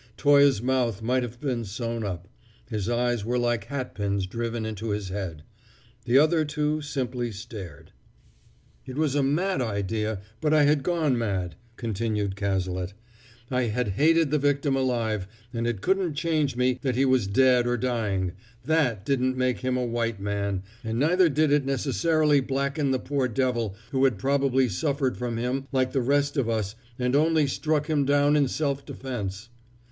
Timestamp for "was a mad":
8.97-9.61